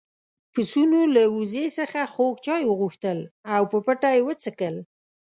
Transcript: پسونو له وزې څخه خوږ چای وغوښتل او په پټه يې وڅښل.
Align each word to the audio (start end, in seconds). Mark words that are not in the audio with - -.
پسونو 0.53 1.01
له 1.15 1.23
وزې 1.35 1.65
څخه 1.77 1.99
خوږ 2.13 2.35
چای 2.45 2.63
وغوښتل 2.65 3.19
او 3.55 3.63
په 3.71 3.77
پټه 3.85 4.09
يې 4.15 4.21
وڅښل. 4.25 4.75